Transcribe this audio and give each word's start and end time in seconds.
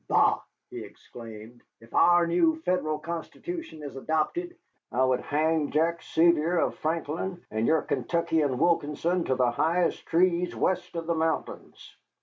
Bah!" 0.07 0.39
he 0.71 0.79
exclaimed, 0.83 1.61
"if 1.79 1.93
our 1.93 2.25
new 2.25 2.55
Federal 2.65 2.97
Constitution 2.97 3.83
is 3.83 3.95
adopted 3.95 4.55
I 4.91 5.05
would 5.05 5.19
hang 5.19 5.69
Jack 5.69 6.01
Sevier 6.01 6.57
of 6.57 6.73
Franklin 6.79 7.45
and 7.51 7.67
your 7.67 7.83
Kentuckian 7.83 8.57
Wilkinson 8.57 9.25
to 9.25 9.35
the 9.35 9.51
highest 9.51 10.03
trees 10.07 10.55
west 10.55 10.95
of 10.95 11.05
the 11.05 11.13
mountains." 11.13 11.95